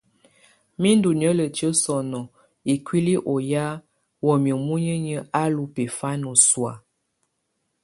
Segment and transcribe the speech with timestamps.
[0.81, 2.29] Mɛ̀ ndù niǝ́lǝtiǝ́ sɔ̀nɔ̀
[2.73, 3.65] ikuili ɔ ya
[4.27, 6.73] wamɛ̀á munyinyǝ á lù ɔbɛfana sɔ̀á.